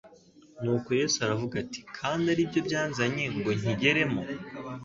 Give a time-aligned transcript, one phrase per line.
[0.61, 4.21] Nuko Yesu aravuga ati: "Kandi ari byo byanzanye ngo nkigeremo?